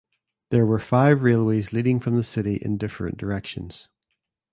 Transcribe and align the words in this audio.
There 0.49 0.65
were 0.65 0.79
five 0.79 1.21
railways 1.21 1.73
leading 1.73 1.99
from 1.99 2.15
the 2.15 2.23
city 2.23 2.55
in 2.55 2.77
different 2.79 3.17
directions. 3.19 3.87